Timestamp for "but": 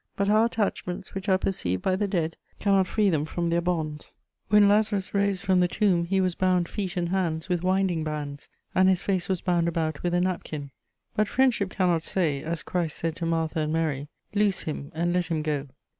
0.15-0.29, 11.15-11.27